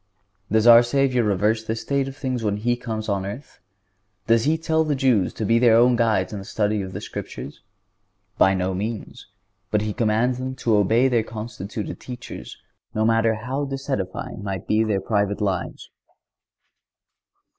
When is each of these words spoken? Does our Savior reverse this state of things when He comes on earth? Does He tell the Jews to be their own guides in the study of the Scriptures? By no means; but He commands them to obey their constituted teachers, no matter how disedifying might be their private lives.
Does 0.51 0.65
our 0.65 0.81
Savior 0.81 1.23
reverse 1.23 1.63
this 1.63 1.81
state 1.83 2.07
of 2.07 2.17
things 2.17 2.43
when 2.43 2.57
He 2.57 2.75
comes 2.75 3.07
on 3.07 3.23
earth? 3.23 3.59
Does 4.25 4.45
He 4.45 4.57
tell 4.57 4.83
the 4.83 4.95
Jews 4.95 5.31
to 5.35 5.45
be 5.45 5.59
their 5.59 5.75
own 5.77 5.95
guides 5.95 6.33
in 6.33 6.39
the 6.39 6.43
study 6.45 6.81
of 6.81 6.93
the 6.93 7.01
Scriptures? 7.01 7.61
By 8.39 8.55
no 8.55 8.73
means; 8.73 9.27
but 9.69 9.81
He 9.83 9.93
commands 9.93 10.39
them 10.39 10.55
to 10.55 10.75
obey 10.77 11.07
their 11.07 11.21
constituted 11.21 11.99
teachers, 11.99 12.57
no 12.95 13.05
matter 13.05 13.35
how 13.35 13.63
disedifying 13.65 14.41
might 14.41 14.65
be 14.67 14.83
their 14.83 15.01
private 15.01 15.39
lives. 15.39 15.91